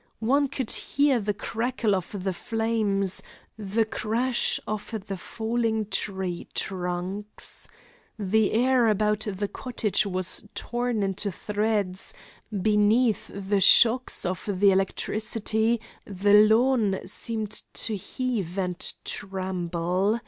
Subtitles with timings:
[0.17, 3.21] One could hear the crackle of the flames,
[3.55, 7.67] the crash of the falling tree trunks.
[8.17, 12.15] The air about the cottage was torn into threads;
[12.63, 20.19] beneath the shocks of the electricity the lawn seemed to heave and tremble.